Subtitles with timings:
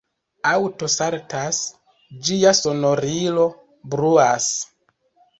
[0.51, 1.59] Aŭto saltas,
[2.29, 3.43] ĝia sonorilo
[3.95, 4.49] bruas